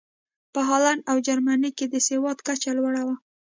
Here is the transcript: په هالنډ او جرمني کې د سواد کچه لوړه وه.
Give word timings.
په 0.53 0.59
هالنډ 0.67 1.01
او 1.11 1.17
جرمني 1.27 1.71
کې 1.77 1.85
د 1.89 1.95
سواد 2.07 2.37
کچه 2.47 2.71
لوړه 2.77 3.01
وه. 3.07 3.15